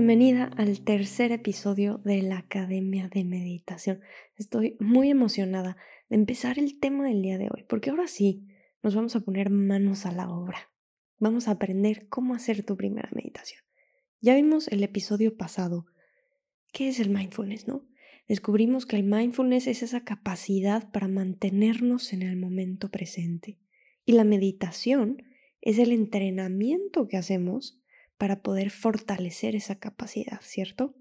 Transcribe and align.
bienvenida 0.00 0.50
al 0.56 0.80
tercer 0.80 1.30
episodio 1.30 1.98
de 2.06 2.22
la 2.22 2.38
Academia 2.38 3.10
de 3.12 3.22
Meditación. 3.22 4.00
Estoy 4.34 4.78
muy 4.80 5.10
emocionada 5.10 5.76
de 6.08 6.16
empezar 6.16 6.58
el 6.58 6.80
tema 6.80 7.04
del 7.04 7.20
día 7.20 7.36
de 7.36 7.50
hoy, 7.52 7.66
porque 7.68 7.90
ahora 7.90 8.06
sí 8.06 8.48
nos 8.82 8.94
vamos 8.94 9.14
a 9.14 9.20
poner 9.20 9.50
manos 9.50 10.06
a 10.06 10.12
la 10.12 10.30
obra. 10.30 10.72
Vamos 11.18 11.48
a 11.48 11.50
aprender 11.50 12.08
cómo 12.08 12.34
hacer 12.34 12.64
tu 12.64 12.78
primera 12.78 13.10
meditación. 13.12 13.60
Ya 14.22 14.34
vimos 14.36 14.68
el 14.68 14.82
episodio 14.82 15.36
pasado. 15.36 15.84
¿Qué 16.72 16.88
es 16.88 16.98
el 16.98 17.10
mindfulness, 17.10 17.68
no? 17.68 17.86
Descubrimos 18.26 18.86
que 18.86 18.96
el 18.96 19.04
mindfulness 19.04 19.66
es 19.66 19.82
esa 19.82 20.02
capacidad 20.02 20.90
para 20.92 21.08
mantenernos 21.08 22.14
en 22.14 22.22
el 22.22 22.38
momento 22.38 22.90
presente. 22.90 23.58
Y 24.06 24.12
la 24.12 24.24
meditación 24.24 25.24
es 25.60 25.78
el 25.78 25.92
entrenamiento 25.92 27.06
que 27.06 27.18
hacemos 27.18 27.79
para 28.20 28.42
poder 28.42 28.68
fortalecer 28.68 29.56
esa 29.56 29.76
capacidad, 29.76 30.42
¿cierto? 30.42 30.94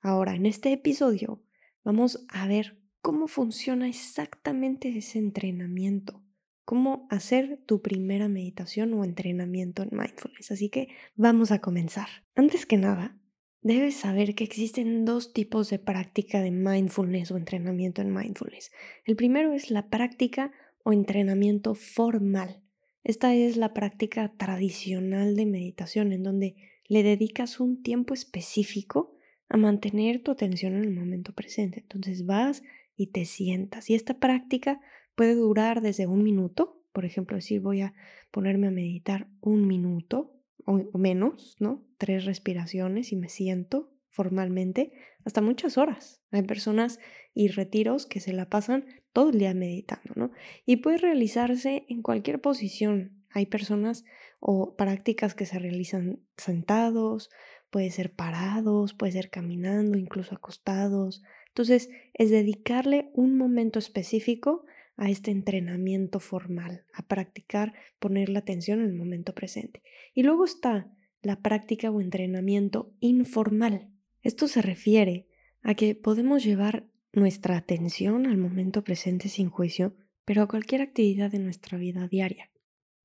Ahora, 0.00 0.34
en 0.34 0.46
este 0.46 0.72
episodio 0.72 1.42
vamos 1.84 2.24
a 2.30 2.48
ver 2.48 2.80
cómo 3.02 3.28
funciona 3.28 3.86
exactamente 3.88 4.88
ese 4.96 5.18
entrenamiento, 5.18 6.24
cómo 6.64 7.08
hacer 7.10 7.62
tu 7.66 7.82
primera 7.82 8.28
meditación 8.28 8.94
o 8.94 9.04
entrenamiento 9.04 9.82
en 9.82 9.90
mindfulness. 9.92 10.50
Así 10.50 10.70
que 10.70 10.88
vamos 11.14 11.52
a 11.52 11.60
comenzar. 11.60 12.08
Antes 12.34 12.64
que 12.64 12.78
nada, 12.78 13.20
debes 13.60 13.96
saber 13.96 14.34
que 14.34 14.44
existen 14.44 15.04
dos 15.04 15.34
tipos 15.34 15.68
de 15.68 15.78
práctica 15.78 16.40
de 16.40 16.52
mindfulness 16.52 17.32
o 17.32 17.36
entrenamiento 17.36 18.00
en 18.00 18.14
mindfulness. 18.14 18.72
El 19.04 19.14
primero 19.14 19.52
es 19.52 19.70
la 19.70 19.90
práctica 19.90 20.52
o 20.84 20.94
entrenamiento 20.94 21.74
formal. 21.74 22.62
Esta 23.06 23.32
es 23.36 23.56
la 23.56 23.72
práctica 23.72 24.32
tradicional 24.36 25.36
de 25.36 25.46
meditación 25.46 26.12
en 26.12 26.24
donde 26.24 26.56
le 26.88 27.04
dedicas 27.04 27.60
un 27.60 27.80
tiempo 27.80 28.14
específico 28.14 29.14
a 29.48 29.56
mantener 29.56 30.24
tu 30.24 30.32
atención 30.32 30.74
en 30.74 30.82
el 30.82 30.90
momento 30.90 31.32
presente. 31.32 31.78
Entonces 31.78 32.26
vas 32.26 32.64
y 32.96 33.12
te 33.12 33.24
sientas. 33.24 33.90
Y 33.90 33.94
esta 33.94 34.18
práctica 34.18 34.80
puede 35.14 35.36
durar 35.36 35.82
desde 35.82 36.08
un 36.08 36.24
minuto, 36.24 36.82
por 36.92 37.04
ejemplo, 37.04 37.36
decir 37.36 37.60
voy 37.60 37.82
a 37.82 37.94
ponerme 38.32 38.66
a 38.66 38.72
meditar 38.72 39.28
un 39.40 39.68
minuto 39.68 40.34
o 40.64 40.98
menos, 40.98 41.54
¿no? 41.60 41.84
Tres 41.98 42.24
respiraciones 42.24 43.12
y 43.12 43.16
me 43.16 43.28
siento 43.28 43.88
formalmente 44.16 44.92
hasta 45.26 45.42
muchas 45.42 45.76
horas. 45.76 46.22
Hay 46.30 46.42
personas 46.42 46.98
y 47.34 47.48
retiros 47.48 48.06
que 48.06 48.20
se 48.20 48.32
la 48.32 48.48
pasan 48.48 48.86
todo 49.12 49.28
el 49.30 49.38
día 49.38 49.52
meditando, 49.52 50.14
¿no? 50.14 50.30
Y 50.64 50.76
puede 50.76 50.98
realizarse 50.98 51.84
en 51.88 52.00
cualquier 52.00 52.40
posición. 52.40 53.24
Hay 53.30 53.46
personas 53.46 54.04
o 54.40 54.74
prácticas 54.74 55.34
que 55.34 55.44
se 55.44 55.58
realizan 55.58 56.20
sentados, 56.38 57.28
puede 57.70 57.90
ser 57.90 58.14
parados, 58.14 58.94
puede 58.94 59.12
ser 59.12 59.28
caminando, 59.28 59.98
incluso 59.98 60.34
acostados. 60.34 61.22
Entonces, 61.48 61.90
es 62.14 62.30
dedicarle 62.30 63.10
un 63.12 63.36
momento 63.36 63.78
específico 63.78 64.64
a 64.96 65.10
este 65.10 65.30
entrenamiento 65.30 66.20
formal, 66.20 66.86
a 66.94 67.02
practicar 67.06 67.74
poner 67.98 68.30
la 68.30 68.38
atención 68.38 68.80
en 68.80 68.86
el 68.86 68.94
momento 68.94 69.34
presente. 69.34 69.82
Y 70.14 70.22
luego 70.22 70.46
está 70.46 70.90
la 71.20 71.42
práctica 71.42 71.90
o 71.90 72.00
entrenamiento 72.00 72.94
informal. 73.00 73.90
Esto 74.26 74.48
se 74.48 74.60
refiere 74.60 75.28
a 75.62 75.76
que 75.76 75.94
podemos 75.94 76.42
llevar 76.42 76.90
nuestra 77.12 77.56
atención 77.56 78.26
al 78.26 78.36
momento 78.36 78.82
presente 78.82 79.28
sin 79.28 79.50
juicio, 79.50 79.94
pero 80.24 80.42
a 80.42 80.48
cualquier 80.48 80.82
actividad 80.82 81.30
de 81.30 81.38
nuestra 81.38 81.78
vida 81.78 82.08
diaria. 82.08 82.50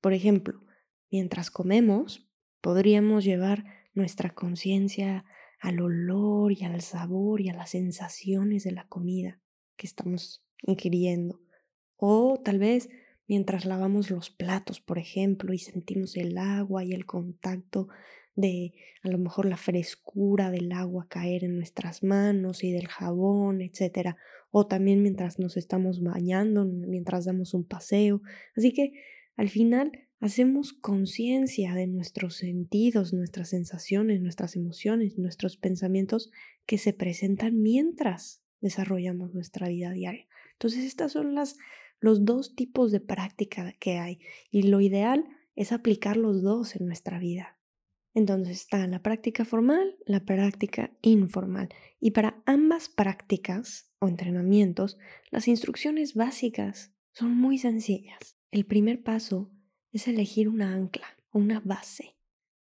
Por 0.00 0.14
ejemplo, 0.14 0.64
mientras 1.12 1.52
comemos, 1.52 2.28
podríamos 2.60 3.22
llevar 3.22 3.64
nuestra 3.94 4.34
conciencia 4.34 5.24
al 5.60 5.80
olor 5.80 6.50
y 6.50 6.64
al 6.64 6.80
sabor 6.80 7.40
y 7.40 7.50
a 7.50 7.54
las 7.54 7.70
sensaciones 7.70 8.64
de 8.64 8.72
la 8.72 8.88
comida 8.88 9.40
que 9.76 9.86
estamos 9.86 10.44
ingiriendo. 10.62 11.40
O 11.94 12.40
tal 12.44 12.58
vez 12.58 12.88
mientras 13.28 13.64
lavamos 13.64 14.10
los 14.10 14.30
platos, 14.30 14.80
por 14.80 14.98
ejemplo, 14.98 15.52
y 15.52 15.58
sentimos 15.60 16.16
el 16.16 16.36
agua 16.36 16.82
y 16.82 16.94
el 16.94 17.06
contacto 17.06 17.86
de 18.34 18.72
a 19.02 19.08
lo 19.08 19.18
mejor 19.18 19.46
la 19.46 19.56
frescura 19.56 20.50
del 20.50 20.72
agua 20.72 21.06
caer 21.08 21.44
en 21.44 21.56
nuestras 21.56 22.02
manos 22.02 22.64
y 22.64 22.72
del 22.72 22.88
jabón, 22.88 23.60
etcétera, 23.60 24.16
o 24.50 24.66
también 24.66 25.02
mientras 25.02 25.38
nos 25.38 25.56
estamos 25.56 26.02
bañando, 26.02 26.64
mientras 26.64 27.24
damos 27.24 27.54
un 27.54 27.64
paseo. 27.64 28.22
Así 28.56 28.72
que 28.72 28.92
al 29.36 29.48
final 29.48 29.92
hacemos 30.20 30.72
conciencia 30.72 31.74
de 31.74 31.86
nuestros 31.86 32.36
sentidos, 32.36 33.12
nuestras 33.12 33.48
sensaciones, 33.48 34.20
nuestras 34.20 34.56
emociones, 34.56 35.18
nuestros 35.18 35.56
pensamientos 35.56 36.30
que 36.66 36.78
se 36.78 36.92
presentan 36.92 37.60
mientras 37.60 38.42
desarrollamos 38.60 39.34
nuestra 39.34 39.68
vida 39.68 39.90
diaria. 39.90 40.26
Entonces, 40.52 40.84
estas 40.84 41.12
son 41.12 41.34
las 41.34 41.56
los 42.02 42.24
dos 42.24 42.54
tipos 42.56 42.90
de 42.90 43.00
práctica 43.00 43.72
que 43.78 43.98
hay 43.98 44.18
y 44.50 44.64
lo 44.64 44.80
ideal 44.80 45.24
es 45.54 45.70
aplicar 45.70 46.16
los 46.16 46.42
dos 46.42 46.74
en 46.74 46.84
nuestra 46.84 47.18
vida. 47.18 47.56
Entonces 48.14 48.58
está 48.58 48.86
la 48.86 49.02
práctica 49.02 49.44
formal, 49.44 49.96
la 50.06 50.24
práctica 50.24 50.92
informal. 51.00 51.70
Y 51.98 52.10
para 52.10 52.42
ambas 52.44 52.88
prácticas 52.88 53.90
o 54.00 54.08
entrenamientos, 54.08 54.98
las 55.30 55.48
instrucciones 55.48 56.14
básicas 56.14 56.92
son 57.12 57.36
muy 57.36 57.58
sencillas. 57.58 58.36
El 58.50 58.66
primer 58.66 59.02
paso 59.02 59.50
es 59.92 60.08
elegir 60.08 60.48
una 60.48 60.74
ancla, 60.74 61.06
una 61.32 61.60
base. 61.60 62.16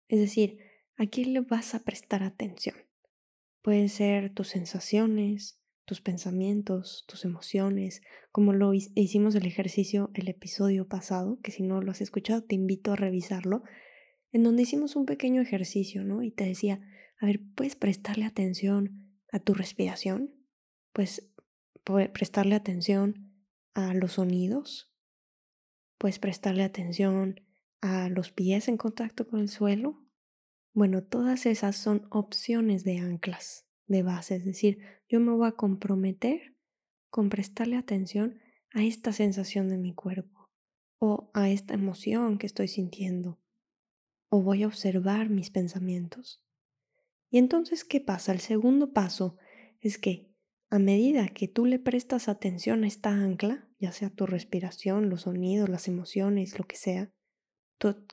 Es 0.07 0.19
decir, 0.19 0.59
¿a 0.97 1.07
quién 1.07 1.33
le 1.33 1.41
vas 1.41 1.73
a 1.73 1.83
prestar 1.83 2.21
atención? 2.21 2.75
Pueden 3.61 3.89
ser 3.89 4.33
tus 4.33 4.49
sensaciones, 4.49 5.59
tus 5.85 6.01
pensamientos, 6.01 7.05
tus 7.07 7.25
emociones, 7.25 8.01
como 8.31 8.53
lo 8.53 8.73
hicimos 8.73 9.35
el 9.35 9.45
ejercicio 9.45 10.11
el 10.13 10.27
episodio 10.29 10.87
pasado, 10.87 11.39
que 11.41 11.51
si 11.51 11.63
no 11.63 11.81
lo 11.81 11.91
has 11.91 12.01
escuchado 12.01 12.43
te 12.43 12.55
invito 12.55 12.93
a 12.93 12.95
revisarlo 12.95 13.63
en 14.31 14.43
donde 14.43 14.63
hicimos 14.63 14.95
un 14.95 15.05
pequeño 15.05 15.41
ejercicio, 15.41 16.03
¿no? 16.03 16.23
Y 16.23 16.31
te 16.31 16.45
decía, 16.45 16.81
a 17.19 17.25
ver, 17.25 17.41
¿puedes 17.55 17.75
prestarle 17.75 18.25
atención 18.25 19.19
a 19.31 19.39
tu 19.39 19.53
respiración? 19.53 20.33
¿Puedes 20.93 21.31
prestarle 22.13 22.55
atención 22.55 23.33
a 23.73 23.93
los 23.93 24.13
sonidos? 24.13 24.93
¿Puedes 25.97 26.19
prestarle 26.19 26.63
atención 26.63 27.41
a 27.81 28.09
los 28.09 28.31
pies 28.31 28.67
en 28.67 28.77
contacto 28.77 29.27
con 29.27 29.39
el 29.39 29.49
suelo? 29.49 30.03
Bueno, 30.73 31.03
todas 31.03 31.45
esas 31.45 31.75
son 31.75 32.07
opciones 32.09 32.83
de 32.83 32.99
anclas, 32.99 33.67
de 33.87 34.03
base, 34.03 34.35
es 34.35 34.45
decir, 34.45 34.79
yo 35.09 35.19
me 35.19 35.31
voy 35.31 35.47
a 35.47 35.53
comprometer 35.53 36.55
con 37.09 37.29
prestarle 37.29 37.75
atención 37.75 38.39
a 38.73 38.83
esta 38.83 39.11
sensación 39.11 39.67
de 39.67 39.77
mi 39.77 39.93
cuerpo 39.93 40.49
o 40.97 41.29
a 41.33 41.49
esta 41.49 41.73
emoción 41.73 42.37
que 42.37 42.47
estoy 42.47 42.69
sintiendo 42.69 43.40
o 44.31 44.41
voy 44.41 44.63
a 44.63 44.67
observar 44.67 45.29
mis 45.29 45.51
pensamientos. 45.51 46.41
Y 47.29 47.37
entonces, 47.37 47.83
¿qué 47.83 47.99
pasa? 47.99 48.31
El 48.31 48.39
segundo 48.39 48.93
paso 48.93 49.37
es 49.81 49.97
que 49.97 50.31
a 50.69 50.79
medida 50.79 51.27
que 51.27 51.49
tú 51.49 51.65
le 51.65 51.79
prestas 51.79 52.29
atención 52.29 52.85
a 52.85 52.87
esta 52.87 53.09
ancla, 53.09 53.67
ya 53.77 53.91
sea 53.91 54.09
tu 54.09 54.25
respiración, 54.25 55.09
los 55.09 55.23
sonidos, 55.23 55.67
las 55.67 55.89
emociones, 55.89 56.57
lo 56.57 56.65
que 56.65 56.77
sea, 56.77 57.11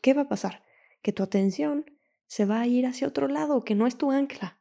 ¿qué 0.02 0.12
va 0.12 0.22
a 0.22 0.28
pasar? 0.28 0.64
Que 1.02 1.12
tu 1.12 1.22
atención 1.22 1.86
se 2.26 2.46
va 2.46 2.60
a 2.60 2.66
ir 2.66 2.86
hacia 2.86 3.06
otro 3.06 3.28
lado, 3.28 3.62
que 3.62 3.76
no 3.76 3.86
es 3.86 3.96
tu 3.96 4.10
ancla. 4.10 4.60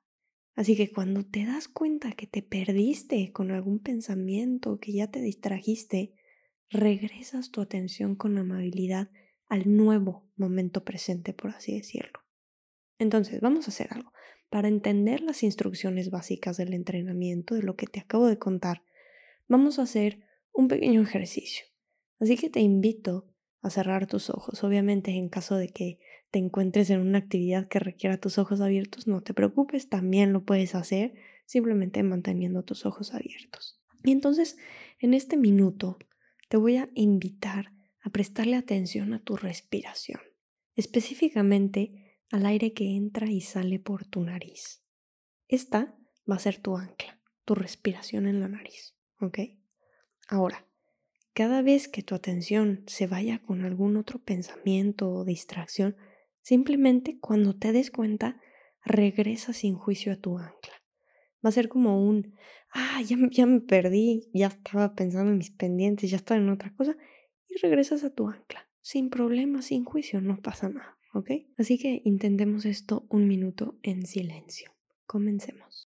Así 0.56 0.75
que 0.75 0.91
cuando 0.91 1.25
te 1.25 1.45
das 1.45 1.68
cuenta 1.68 2.12
que 2.12 2.28
te 2.28 2.44
perdiste 2.44 3.31
con 3.31 3.50
algún 3.50 3.79
pensamiento, 3.79 4.79
que 4.79 4.94
ya 4.94 5.09
te 5.09 5.22
distrajiste, 5.22 6.13
regresas 6.69 7.50
tu 7.50 7.62
atención 7.62 8.16
con 8.16 8.38
amabilidad 8.38 9.09
al 9.47 9.75
nuevo 9.75 10.30
momento 10.36 10.83
presente, 10.83 11.33
por 11.33 11.51
así 11.51 11.75
decirlo. 11.75 12.19
Entonces, 13.00 13.42
vamos 13.42 13.68
a 13.68 13.72
hacer 13.72 13.88
algo. 13.92 14.12
Para 14.50 14.68
entender 14.68 15.22
las 15.22 15.44
instrucciones 15.44 16.10
básicas 16.10 16.57
del 16.57 16.74
entrenamiento, 16.74 17.56
de 17.56 17.63
lo 17.63 17.75
que 17.75 17.88
te 17.88 18.00
acabo 18.00 18.27
de 18.27 18.39
contar, 18.39 18.83
vamos 19.48 19.80
a 19.80 19.83
hacer 19.83 20.24
un 20.54 20.68
pequeño 20.68 21.01
ejercicio. 21.01 21.66
Así 22.19 22.38
que 22.38 22.50
te 22.50 22.60
invito 22.60 23.27
a 23.62 23.69
cerrar 23.69 24.07
tus 24.07 24.30
ojos. 24.30 24.63
Obviamente, 24.63 25.12
en 25.12 25.30
caso 25.30 25.56
de 25.56 25.69
que 25.69 26.00
te 26.31 26.39
encuentres 26.39 26.89
en 26.89 27.00
una 27.00 27.19
actividad 27.19 27.68
que 27.68 27.80
requiera 27.80 28.18
tus 28.18 28.38
ojos 28.38 28.62
abiertos, 28.62 29.07
no 29.07 29.22
te 29.22 29.33
preocupes, 29.33 29.89
también 29.89 30.33
lo 30.33 30.44
puedes 30.44 30.75
hacer 30.75 31.13
simplemente 31.45 32.04
manteniendo 32.04 32.63
tus 32.63 32.86
ojos 32.86 33.13
abiertos. 33.13 33.80
Y 34.04 34.12
entonces, 34.12 34.57
en 35.00 35.13
este 35.13 35.38
minuto, 35.38 35.98
te 36.50 36.57
voy 36.57 36.77
a 36.77 36.89
invitar 36.94 37.74
a 38.07 38.09
prestarle 38.09 38.56
atención 38.56 39.13
a 39.13 39.19
tu 39.19 39.36
respiración, 39.36 40.21
específicamente 40.75 42.18
al 42.31 42.45
aire 42.45 42.74
que 42.74 42.95
entra 42.95 43.30
y 43.30 43.42
sale 43.42 43.80
por 43.80 44.06
tu 44.06 44.21
nariz. 44.21 44.81
Esta 45.48 45.98
va 46.30 46.36
a 46.36 46.39
ser 46.39 46.57
tu 46.57 46.77
ancla, 46.77 47.21
tu 47.44 47.54
respiración 47.54 48.25
en 48.27 48.39
la 48.39 48.48
nariz, 48.48 48.95
¿ok? 49.19 49.39
Ahora, 50.30 50.65
cada 51.33 51.62
vez 51.62 51.88
que 51.88 52.01
tu 52.01 52.15
atención 52.15 52.83
se 52.88 53.07
vaya 53.07 53.39
con 53.39 53.65
algún 53.65 53.98
otro 53.98 54.19
pensamiento 54.19 55.10
o 55.10 55.25
distracción, 55.25 55.98
simplemente 56.42 57.19
cuando 57.19 57.57
te 57.57 57.74
des 57.74 57.92
cuenta, 57.92 58.42
regresa 58.86 59.51
sin 59.51 59.75
juicio 59.75 60.13
a 60.13 60.15
tu 60.15 60.38
ancla. 60.38 60.74
Va 61.45 61.50
a 61.50 61.51
ser 61.51 61.68
como 61.68 62.07
un, 62.07 62.36
ah, 62.71 63.01
ya, 63.06 63.18
ya 63.31 63.45
me 63.45 63.60
perdí, 63.60 64.30
ya 64.33 64.48
estaba 64.48 64.95
pensando 64.95 65.31
en 65.31 65.38
mis 65.38 65.51
pendientes, 65.51 66.10
ya 66.10 66.18
estaba 66.18 66.39
en 66.39 66.50
otra 66.50 66.74
cosa, 66.74 66.95
regresas 67.57 68.04
a 68.04 68.13
tu 68.13 68.27
ancla, 68.27 68.69
sin 68.81 69.09
problema, 69.09 69.62
sin 69.62 69.83
juicio, 69.86 70.21
no 70.21 70.42
pasa 70.42 70.69
nada, 70.69 70.98
¿ok? 71.13 71.31
Así 71.57 71.77
que 71.77 72.01
intentemos 72.06 72.65
esto 72.65 73.06
un 73.09 73.27
minuto 73.27 73.77
en 73.83 74.06
silencio. 74.06 74.71
Comencemos. 75.06 75.87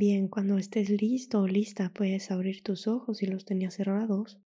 Bien, 0.00 0.28
cuando 0.28 0.58
estés 0.58 0.90
listo 0.90 1.40
o 1.40 1.48
lista 1.48 1.92
puedes 1.92 2.30
abrir 2.30 2.62
tus 2.62 2.86
ojos 2.86 3.18
si 3.18 3.26
los 3.26 3.44
tenías 3.44 3.74
cerrados. 3.74 4.38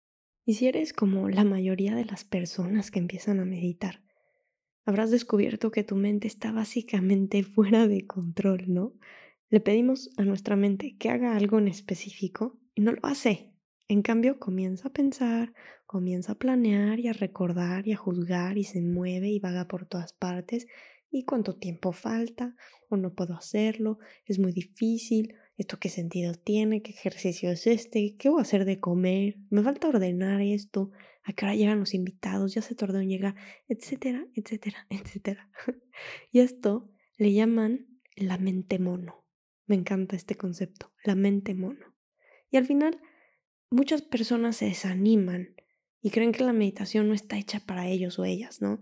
Y 0.44 0.54
si 0.54 0.68
eres 0.68 0.92
como 0.92 1.28
la 1.28 1.42
mayoría 1.42 1.96
de 1.96 2.04
las 2.04 2.22
personas 2.22 2.92
que 2.92 3.00
empiezan 3.00 3.40
a 3.40 3.44
meditar, 3.44 4.00
habrás 4.84 5.10
descubierto 5.10 5.72
que 5.72 5.82
tu 5.82 5.96
mente 5.96 6.28
está 6.28 6.52
básicamente 6.52 7.42
fuera 7.56 7.88
de 7.88 8.06
control, 8.06 8.72
¿no? 8.72 8.94
Le 9.48 9.58
pedimos 9.58 10.10
a 10.18 10.22
nuestra 10.22 10.54
mente 10.54 10.96
que 10.96 11.08
haga 11.08 11.34
algo 11.34 11.58
en 11.58 11.66
específico 11.66 12.60
y 12.76 12.82
no 12.82 12.92
lo 12.92 13.00
hace. 13.02 13.52
En 13.88 14.02
cambio, 14.02 14.38
comienza 14.38 14.86
a 14.86 14.92
pensar, 14.92 15.52
comienza 15.84 16.30
a 16.30 16.38
planear 16.38 17.00
y 17.00 17.08
a 17.08 17.12
recordar 17.12 17.88
y 17.88 17.92
a 17.92 17.96
juzgar 17.96 18.56
y 18.56 18.62
se 18.62 18.82
mueve 18.82 19.30
y 19.30 19.40
vaga 19.40 19.66
por 19.66 19.84
todas 19.86 20.12
partes 20.12 20.68
y 21.10 21.24
cuánto 21.24 21.56
tiempo 21.56 21.90
falta 21.90 22.54
o 22.88 22.96
no 22.96 23.14
puedo 23.14 23.34
hacerlo, 23.34 23.98
es 24.26 24.38
muy 24.38 24.52
difícil, 24.52 25.34
esto 25.60 25.78
qué 25.78 25.90
sentido 25.90 26.32
tiene, 26.34 26.80
qué 26.80 26.92
ejercicio 26.92 27.50
es 27.50 27.66
este, 27.66 28.16
qué 28.16 28.30
voy 28.30 28.38
a 28.38 28.42
hacer 28.42 28.64
de 28.64 28.80
comer, 28.80 29.36
me 29.50 29.62
falta 29.62 29.88
ordenar 29.88 30.40
esto, 30.40 30.90
a 31.22 31.34
qué 31.34 31.44
hora 31.44 31.54
llegan 31.54 31.80
los 31.80 31.92
invitados, 31.92 32.54
ya 32.54 32.62
se 32.62 32.74
tardó 32.74 32.98
en 32.98 33.10
llegar, 33.10 33.34
etcétera, 33.68 34.26
etcétera, 34.34 34.86
etcétera. 34.90 35.50
y 36.32 36.40
esto 36.40 36.90
le 37.18 37.34
llaman 37.34 37.86
la 38.16 38.38
mente 38.38 38.78
mono. 38.78 39.26
Me 39.66 39.74
encanta 39.76 40.16
este 40.16 40.34
concepto, 40.34 40.92
la 41.04 41.14
mente 41.14 41.54
mono. 41.54 41.94
Y 42.50 42.56
al 42.56 42.64
final, 42.64 42.98
muchas 43.70 44.00
personas 44.00 44.56
se 44.56 44.64
desaniman 44.64 45.54
y 46.00 46.10
creen 46.10 46.32
que 46.32 46.42
la 46.42 46.54
meditación 46.54 47.06
no 47.06 47.14
está 47.14 47.36
hecha 47.36 47.60
para 47.60 47.86
ellos 47.86 48.18
o 48.18 48.24
ellas, 48.24 48.62
¿no? 48.62 48.80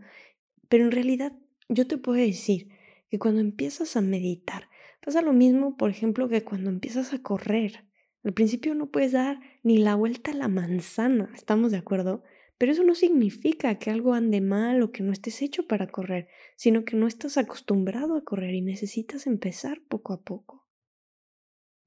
Pero 0.69 0.84
en 0.84 0.92
realidad 0.92 1.32
yo 1.69 1.88
te 1.88 1.98
puedo 1.98 2.20
decir 2.20 2.69
que 3.10 3.19
cuando 3.19 3.40
empiezas 3.40 3.96
a 3.96 4.00
meditar, 4.00 4.69
pasa 5.00 5.23
lo 5.23 5.33
mismo, 5.33 5.77
por 5.77 5.91
ejemplo, 5.91 6.29
que 6.29 6.45
cuando 6.45 6.71
empiezas 6.71 7.12
a 7.12 7.23
correr. 7.23 7.85
Al 8.25 8.33
principio 8.33 8.75
no 8.75 8.91
puedes 8.91 9.12
dar 9.12 9.41
ni 9.62 9.79
la 9.79 9.95
vuelta 9.95 10.33
a 10.33 10.35
la 10.35 10.49
manzana, 10.49 11.31
¿estamos 11.35 11.71
de 11.71 11.79
acuerdo? 11.79 12.25
Pero 12.59 12.73
eso 12.73 12.83
no 12.83 12.97
significa 12.97 13.79
que 13.79 13.91
algo 13.91 14.15
ande 14.15 14.41
mal 14.41 14.83
o 14.83 14.91
que 14.91 15.05
no 15.05 15.12
estés 15.12 15.41
hecho 15.43 15.67
para 15.69 15.87
correr, 15.87 16.29
sino 16.56 16.85
que 16.85 16.97
no 16.97 17.06
estás 17.06 17.39
acostumbrado 17.39 18.17
a 18.17 18.25
correr 18.25 18.55
y 18.55 18.61
necesitas 18.61 19.29
empezar 19.29 19.81
poco 19.89 20.12
a 20.12 20.23
poco. 20.23 20.67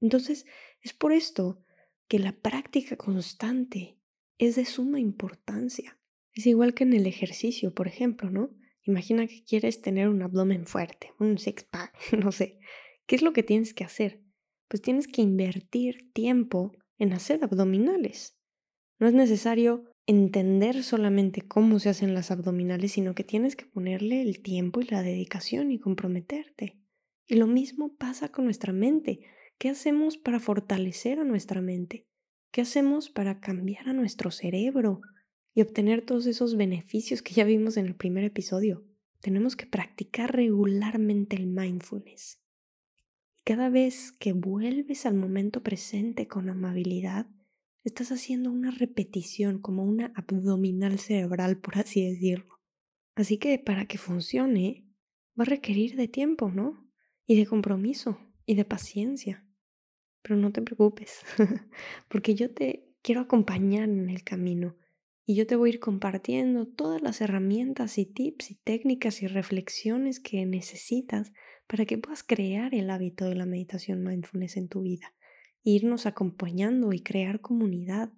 Entonces, 0.00 0.46
es 0.80 0.94
por 0.94 1.12
esto 1.12 1.62
que 2.08 2.18
la 2.18 2.32
práctica 2.32 2.96
constante 2.96 3.98
es 4.38 4.56
de 4.56 4.64
suma 4.64 4.98
importancia. 4.98 5.98
Es 6.34 6.46
igual 6.46 6.74
que 6.74 6.84
en 6.84 6.94
el 6.94 7.06
ejercicio, 7.06 7.74
por 7.74 7.86
ejemplo, 7.86 8.30
¿no? 8.30 8.50
Imagina 8.84 9.26
que 9.26 9.44
quieres 9.44 9.80
tener 9.80 10.08
un 10.08 10.22
abdomen 10.22 10.66
fuerte, 10.66 11.12
un 11.18 11.38
six-pack, 11.38 11.94
no 12.24 12.32
sé. 12.32 12.58
¿Qué 13.12 13.16
es 13.16 13.22
lo 13.22 13.34
que 13.34 13.42
tienes 13.42 13.74
que 13.74 13.84
hacer? 13.84 14.22
Pues 14.68 14.80
tienes 14.80 15.06
que 15.06 15.20
invertir 15.20 16.10
tiempo 16.14 16.72
en 16.96 17.12
hacer 17.12 17.44
abdominales. 17.44 18.38
No 18.98 19.06
es 19.06 19.12
necesario 19.12 19.84
entender 20.06 20.82
solamente 20.82 21.42
cómo 21.42 21.78
se 21.78 21.90
hacen 21.90 22.14
las 22.14 22.30
abdominales, 22.30 22.92
sino 22.92 23.14
que 23.14 23.22
tienes 23.22 23.54
que 23.54 23.66
ponerle 23.66 24.22
el 24.22 24.40
tiempo 24.40 24.80
y 24.80 24.84
la 24.84 25.02
dedicación 25.02 25.72
y 25.72 25.78
comprometerte. 25.78 26.80
Y 27.26 27.34
lo 27.34 27.46
mismo 27.46 27.94
pasa 27.98 28.30
con 28.30 28.46
nuestra 28.46 28.72
mente. 28.72 29.20
¿Qué 29.58 29.68
hacemos 29.68 30.16
para 30.16 30.40
fortalecer 30.40 31.20
a 31.20 31.24
nuestra 31.24 31.60
mente? 31.60 32.06
¿Qué 32.50 32.62
hacemos 32.62 33.10
para 33.10 33.40
cambiar 33.40 33.90
a 33.90 33.92
nuestro 33.92 34.30
cerebro? 34.30 35.02
y 35.54 35.60
obtener 35.60 36.00
todos 36.00 36.24
esos 36.24 36.56
beneficios 36.56 37.20
que 37.20 37.34
ya 37.34 37.44
vimos 37.44 37.76
en 37.76 37.84
el 37.84 37.94
primer 37.94 38.24
episodio. 38.24 38.86
Tenemos 39.20 39.54
que 39.54 39.66
practicar 39.66 40.34
regularmente 40.34 41.36
el 41.36 41.46
mindfulness. 41.46 42.41
Cada 43.44 43.70
vez 43.70 44.12
que 44.12 44.32
vuelves 44.32 45.04
al 45.04 45.14
momento 45.14 45.64
presente 45.64 46.28
con 46.28 46.48
amabilidad, 46.48 47.26
estás 47.82 48.12
haciendo 48.12 48.52
una 48.52 48.70
repetición 48.70 49.60
como 49.60 49.84
una 49.84 50.12
abdominal 50.14 51.00
cerebral, 51.00 51.58
por 51.58 51.78
así 51.78 52.08
decirlo. 52.08 52.60
Así 53.16 53.38
que 53.38 53.58
para 53.58 53.86
que 53.86 53.98
funcione, 53.98 54.86
va 55.38 55.42
a 55.42 55.46
requerir 55.46 55.96
de 55.96 56.06
tiempo, 56.06 56.52
¿no? 56.52 56.88
Y 57.26 57.36
de 57.36 57.46
compromiso 57.46 58.18
y 58.46 58.54
de 58.54 58.64
paciencia. 58.64 59.44
Pero 60.22 60.36
no 60.36 60.52
te 60.52 60.62
preocupes, 60.62 61.22
porque 62.08 62.36
yo 62.36 62.54
te 62.54 62.94
quiero 63.02 63.22
acompañar 63.22 63.88
en 63.88 64.08
el 64.08 64.22
camino 64.22 64.76
y 65.24 65.36
yo 65.36 65.46
te 65.46 65.56
voy 65.56 65.70
a 65.70 65.72
ir 65.74 65.80
compartiendo 65.80 66.66
todas 66.66 67.00
las 67.00 67.20
herramientas 67.20 67.98
y 67.98 68.06
tips 68.06 68.50
y 68.50 68.54
técnicas 68.56 69.22
y 69.22 69.28
reflexiones 69.28 70.18
que 70.18 70.44
necesitas 70.46 71.32
para 71.66 71.86
que 71.86 71.98
puedas 71.98 72.22
crear 72.22 72.74
el 72.74 72.90
hábito 72.90 73.26
de 73.26 73.36
la 73.36 73.46
meditación 73.46 74.02
mindfulness 74.02 74.56
en 74.56 74.68
tu 74.68 74.82
vida, 74.82 75.14
irnos 75.62 76.06
acompañando 76.06 76.92
y 76.92 77.00
crear 77.00 77.40
comunidad 77.40 78.12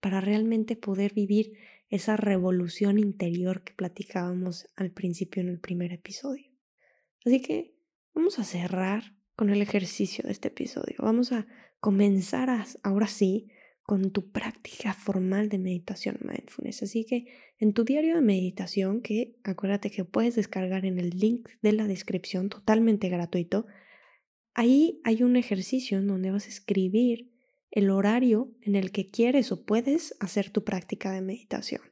para 0.00 0.20
realmente 0.20 0.76
poder 0.76 1.14
vivir 1.14 1.52
esa 1.88 2.16
revolución 2.16 2.98
interior 2.98 3.62
que 3.62 3.72
platicábamos 3.72 4.66
al 4.74 4.90
principio 4.90 5.40
en 5.42 5.48
el 5.48 5.60
primer 5.60 5.92
episodio. 5.92 6.50
Así 7.24 7.40
que 7.40 7.74
vamos 8.12 8.38
a 8.38 8.44
cerrar 8.44 9.14
con 9.36 9.50
el 9.50 9.62
ejercicio 9.62 10.24
de 10.24 10.32
este 10.32 10.48
episodio. 10.48 10.96
Vamos 10.98 11.32
a 11.32 11.46
comenzar 11.80 12.50
a, 12.50 12.66
ahora 12.82 13.06
sí 13.06 13.48
con 13.84 14.10
tu 14.12 14.30
práctica 14.30 14.94
formal 14.94 15.50
de 15.50 15.58
meditación 15.58 16.18
mindfulness. 16.22 16.82
Así 16.82 17.04
que 17.04 17.26
en 17.58 17.74
tu 17.74 17.84
diario 17.84 18.16
de 18.16 18.22
meditación, 18.22 19.02
que 19.02 19.36
acuérdate 19.44 19.90
que 19.90 20.04
puedes 20.04 20.34
descargar 20.34 20.86
en 20.86 20.98
el 20.98 21.10
link 21.10 21.48
de 21.60 21.72
la 21.72 21.86
descripción 21.86 22.48
totalmente 22.48 23.10
gratuito, 23.10 23.66
ahí 24.54 25.00
hay 25.04 25.22
un 25.22 25.36
ejercicio 25.36 25.98
en 25.98 26.06
donde 26.06 26.30
vas 26.30 26.46
a 26.46 26.48
escribir 26.48 27.30
el 27.70 27.90
horario 27.90 28.54
en 28.62 28.74
el 28.74 28.90
que 28.90 29.10
quieres 29.10 29.52
o 29.52 29.66
puedes 29.66 30.16
hacer 30.18 30.48
tu 30.48 30.64
práctica 30.64 31.12
de 31.12 31.20
meditación. 31.20 31.82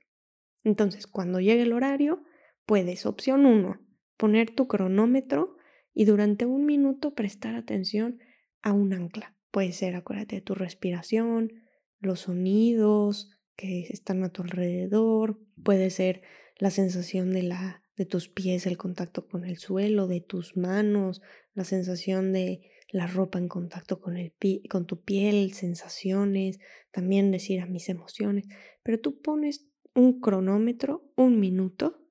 Entonces, 0.65 1.07
cuando 1.07 1.41
llegue 1.41 1.63
el 1.63 1.73
horario, 1.75 2.23
puedes, 2.65 3.05
opción 3.05 3.45
1, 3.45 3.81
poner 4.17 4.51
tu 4.51 4.67
cronómetro 4.67 5.57
y 5.93 6.07
durante 6.07 6.47
un 6.47 6.65
minuto 6.65 7.15
prestar 7.15 7.55
atención 7.55 8.21
a 8.63 8.73
un 8.73 8.95
ancla. 8.95 9.37
Puede 9.51 9.73
ser, 9.73 9.95
acuérdate 9.97 10.37
de 10.37 10.43
tu 10.43 10.55
respiración, 10.55 11.53
los 12.02 12.21
sonidos 12.21 13.30
que 13.56 13.87
están 13.88 14.25
a 14.25 14.30
tu 14.30 14.42
alrededor, 14.42 15.40
puede 15.62 15.90
ser 15.90 16.23
la 16.59 16.71
sensación 16.71 17.32
de, 17.32 17.44
la, 17.44 17.82
de 17.97 18.04
tus 18.04 18.28
pies, 18.28 18.66
el 18.66 18.76
contacto 18.76 19.28
con 19.28 19.44
el 19.44 19.56
suelo, 19.56 20.09
de 20.09 20.21
tus 20.21 20.56
manos, 20.56 21.23
la 21.54 21.64
sensación 21.64 22.32
de 22.32 22.71
la 22.90 23.06
ropa 23.06 23.38
en 23.38 23.49
contacto 23.49 24.00
con, 24.00 24.16
el 24.16 24.35
con 24.68 24.87
tu 24.87 25.02
piel, 25.02 25.54
sensaciones, 25.54 26.59
también 26.90 27.30
decir 27.30 27.61
a 27.61 27.66
mis 27.66 27.88
emociones, 27.88 28.47
pero 28.82 29.00
tú 29.00 29.23
pones 29.23 29.66
un 29.94 30.21
cronómetro, 30.21 31.11
un 31.16 31.40
minuto, 31.40 32.02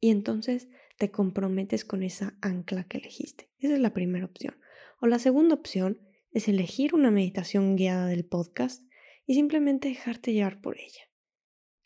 y 0.00 0.10
entonces 0.10 0.68
te 0.98 1.10
comprometes 1.10 1.84
con 1.84 2.02
esa 2.02 2.36
ancla 2.40 2.84
que 2.84 2.98
elegiste. 2.98 3.48
Esa 3.58 3.74
es 3.74 3.80
la 3.80 3.94
primera 3.94 4.26
opción. 4.26 4.56
O 5.00 5.06
la 5.06 5.18
segunda 5.18 5.54
opción 5.54 5.98
es 6.30 6.48
elegir 6.48 6.94
una 6.94 7.10
meditación 7.10 7.76
guiada 7.76 8.06
del 8.06 8.24
podcast 8.24 8.82
y 9.26 9.34
simplemente 9.34 9.88
dejarte 9.88 10.32
llevar 10.32 10.60
por 10.60 10.78
ella. 10.78 11.10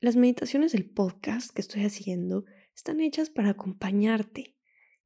Las 0.01 0.17
meditaciones 0.17 0.73
del 0.73 0.89
podcast 0.89 1.53
que 1.53 1.61
estoy 1.61 1.85
haciendo 1.85 2.45
están 2.75 3.01
hechas 3.01 3.31
para 3.31 3.51
acompañarte 3.51 4.57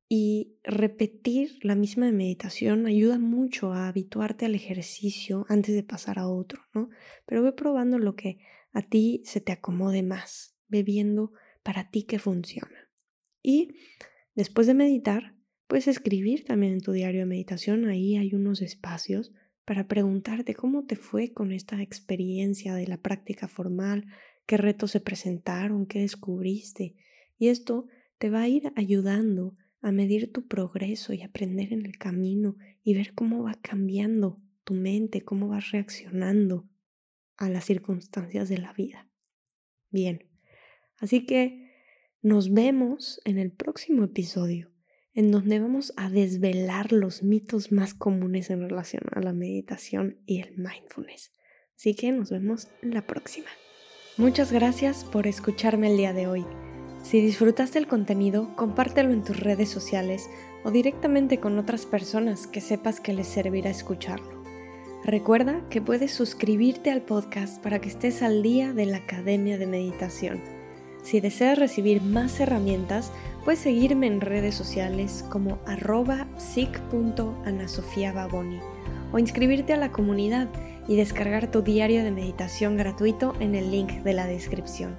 y 0.09 0.59
repetir 0.62 1.59
la 1.62 1.75
misma 1.75 2.12
meditación 2.12 2.87
ayuda 2.87 3.19
mucho 3.19 3.73
a 3.73 3.89
habituarte 3.89 4.45
al 4.45 4.55
ejercicio 4.55 5.47
antes 5.49 5.75
de 5.75 5.83
pasar 5.83 6.19
a 6.19 6.29
otro, 6.29 6.61
¿no? 6.75 6.91
Pero 7.25 7.43
ve 7.43 7.53
probando 7.53 7.99
lo 7.99 8.15
que 8.15 8.39
a 8.73 8.83
ti 8.83 9.23
se 9.25 9.41
te 9.41 9.53
acomode 9.53 10.03
más, 10.03 10.55
ve 10.69 10.83
viendo 10.83 11.33
para 11.62 11.91
ti 11.91 12.03
qué 12.03 12.19
funciona. 12.19 12.91
Y 13.43 13.69
después 14.35 14.67
de 14.67 14.75
meditar, 14.75 15.35
puedes 15.67 15.89
escribir 15.89 16.45
también 16.45 16.75
en 16.75 16.81
tu 16.83 16.93
diario 16.93 17.21
de 17.21 17.27
meditación, 17.27 17.89
ahí 17.89 18.19
hay 18.19 18.35
unos 18.35 18.61
espacios 18.61 19.33
para 19.64 19.87
preguntarte 19.87 20.54
cómo 20.54 20.85
te 20.85 20.97
fue 20.97 21.33
con 21.33 21.52
esta 21.52 21.81
experiencia 21.83 22.75
de 22.75 22.87
la 22.87 22.97
práctica 22.97 23.49
formal, 23.49 24.07
qué 24.47 24.57
retos 24.57 24.90
se 24.90 25.00
presentaron, 25.00 25.87
qué 25.87 26.00
descubriste. 26.00 26.97
Y 27.38 27.49
esto 27.49 27.87
te 28.19 28.31
va 28.31 28.42
a 28.42 28.49
ir 28.49 28.73
ayudando 28.76 29.57
a 29.81 29.92
medir 29.92 30.33
tu 30.33 30.47
progreso 30.47 31.12
y 31.12 31.23
aprender 31.23 31.73
en 31.73 31.85
el 31.85 31.99
camino 31.99 32.57
y 32.85 32.95
ver 32.95 33.14
cómo 33.14 33.42
va 33.42 33.59
cambiando 33.61 34.40
tu 34.64 34.75
mente, 34.75 35.23
cómo 35.23 35.49
vas 35.49 35.71
reaccionando 35.71 36.69
a 37.37 37.49
las 37.49 37.64
circunstancias 37.64 38.49
de 38.49 38.59
la 38.59 38.73
vida. 38.73 39.09
Bien, 39.90 40.28
así 40.99 41.26
que 41.26 41.71
nos 42.23 42.52
vemos 42.52 43.21
en 43.25 43.38
el 43.38 43.50
próximo 43.50 44.04
episodio, 44.04 44.72
en 45.14 45.31
donde 45.31 45.59
vamos 45.59 45.92
a 45.97 46.09
desvelar 46.09 46.92
los 46.92 47.23
mitos 47.23 47.73
más 47.73 47.95
comunes 47.95 48.50
en 48.50 48.69
relación 48.69 49.02
a 49.12 49.21
la 49.21 49.33
meditación 49.33 50.19
y 50.26 50.40
el 50.40 50.57
mindfulness. 50.57 51.33
Así 51.76 51.95
que 51.95 52.12
nos 52.12 52.31
vemos 52.31 52.69
la 52.81 53.07
próxima. 53.07 53.49
Muchas 54.16 54.52
gracias 54.52 55.04
por 55.04 55.26
escucharme 55.26 55.90
el 55.90 55.97
día 55.97 56.12
de 56.12 56.26
hoy. 56.26 56.45
Si 57.02 57.21
disfrutaste 57.21 57.78
el 57.78 57.88
contenido, 57.88 58.54
compártelo 58.57 59.12
en 59.12 59.25
tus 59.25 59.40
redes 59.40 59.69
sociales 59.69 60.31
o 60.64 60.71
directamente 60.71 61.40
con 61.40 61.59
otras 61.59 61.87
personas 61.87 62.47
que 62.47 62.61
sepas 62.61 63.00
que 63.00 63.12
les 63.12 63.26
servirá 63.26 63.71
escucharlo. 63.71 64.42
Recuerda 65.04 65.66
que 65.69 65.83
puedes 65.83 66.12
suscribirte 66.12 66.90
al 66.90 67.02
podcast 67.02 67.61
para 67.61 67.81
que 67.81 67.88
estés 67.88 68.23
al 68.23 68.42
día 68.42 68.73
de 68.73 68.87
la 68.87 68.99
Academia 68.99 69.59
de 69.59 69.66
Meditación. 69.66 70.40
Si 71.02 71.19
deseas 71.21 71.59
recibir 71.59 72.02
más 72.02 72.38
herramientas, 72.38 73.11
puedes 73.45 73.61
seguirme 73.61 74.07
en 74.07 74.21
redes 74.21 74.55
sociales 74.55 75.25
como 75.29 75.59
arroba 75.67 76.29
psic.anasofiababoni 76.37 78.61
o 79.13 79.19
inscribirte 79.19 79.73
a 79.73 79.77
la 79.77 79.91
comunidad 79.93 80.49
y 80.89 80.97
descargar 80.97 81.49
tu 81.51 81.63
diario 81.63 82.03
de 82.03 82.11
meditación 82.11 82.77
gratuito 82.77 83.35
en 83.41 83.55
el 83.55 83.71
link 83.71 84.03
de 84.03 84.15
la 84.15 84.27
descripción. 84.27 84.97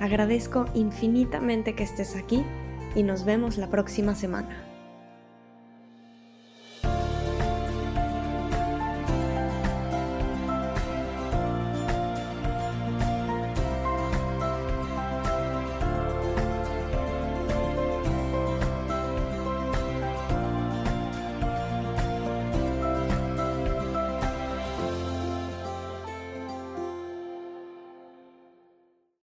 Agradezco 0.00 0.66
infinitamente 0.74 1.74
que 1.74 1.84
estés 1.84 2.16
aquí 2.16 2.44
y 2.94 3.02
nos 3.02 3.24
vemos 3.24 3.58
la 3.58 3.68
próxima 3.68 4.14
semana. 4.14 4.73